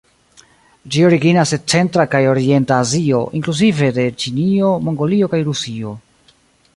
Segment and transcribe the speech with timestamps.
[0.93, 5.97] Ĝi originas de centra kaj orienta Azio, inkluzive de Ĉinio, Mongolio kaj Rusio.